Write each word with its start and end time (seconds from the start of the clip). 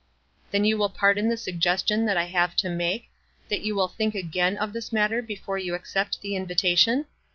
"Then 0.49 0.63
will 0.63 0.67
you 0.69 0.89
pardon 0.89 1.29
the 1.29 1.37
suggestion 1.37 2.05
that 2.07 2.17
I 2.17 2.23
have 2.23 2.55
to 2.55 2.69
make— 2.69 3.11
that 3.49 3.61
you 3.61 3.75
will 3.75 3.87
think 3.87 4.15
again 4.15 4.57
of 4.57 4.73
this 4.73 4.91
matter 4.91 5.21
before 5.21 5.59
you 5.59 5.75
accept 5.75 6.21
the 6.23 6.35
invitation 6.35 7.05